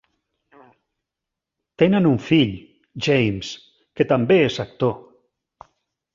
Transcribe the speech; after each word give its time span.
Tenen 1.83 2.07
un 2.13 2.17
fill, 2.29 2.55
James, 3.09 3.53
que 4.01 4.09
també 4.15 4.41
és 4.49 4.59
actor. 4.67 4.99